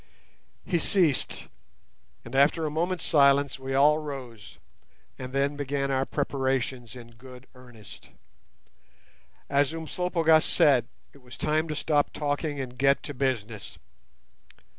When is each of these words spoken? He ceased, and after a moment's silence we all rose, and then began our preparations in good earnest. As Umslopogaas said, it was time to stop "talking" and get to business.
He 0.65 0.79
ceased, 0.79 1.47
and 2.25 2.35
after 2.35 2.65
a 2.65 2.71
moment's 2.71 3.05
silence 3.05 3.59
we 3.59 3.75
all 3.75 3.99
rose, 3.99 4.57
and 5.19 5.31
then 5.31 5.55
began 5.55 5.91
our 5.91 6.07
preparations 6.07 6.95
in 6.95 7.11
good 7.11 7.45
earnest. 7.53 8.09
As 9.47 9.73
Umslopogaas 9.75 10.43
said, 10.43 10.87
it 11.13 11.21
was 11.21 11.37
time 11.37 11.67
to 11.67 11.75
stop 11.75 12.11
"talking" 12.13 12.59
and 12.59 12.79
get 12.79 13.03
to 13.03 13.13
business. 13.13 13.77